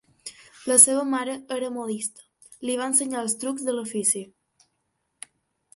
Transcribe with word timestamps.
La 0.69 0.77
seva 0.83 1.03
mare 1.09 1.35
era 1.57 1.69
modista, 1.75 2.25
li 2.69 2.79
va 2.81 2.89
ensenyar 2.93 3.21
els 3.27 3.37
trucs 3.45 3.69
de 3.69 3.75
l'ofici. 3.77 4.25